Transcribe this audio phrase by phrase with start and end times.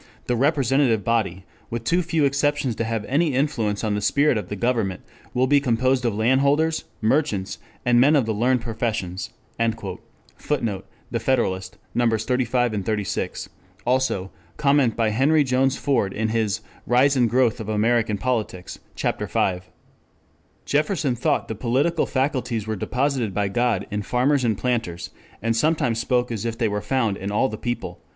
[0.25, 4.49] the representative body, with too few exceptions to have any influence on the spirit of
[4.49, 9.29] the government, will be composed of landholders, merchants, and men of the learned professions."
[10.37, 12.25] [Footnote: The Federalist, Nos.
[12.25, 13.49] 35, 36.
[13.85, 14.29] Cf.
[14.57, 18.79] comment by Henry Jones Ford in his Rise and Growth of American Politics.
[18.95, 19.05] Ch.
[19.19, 19.59] V.]
[20.65, 25.11] Jefferson thought the political faculties were deposited by God in farmers and planters,
[25.43, 28.01] and sometimes spoke as if they were found in all the people.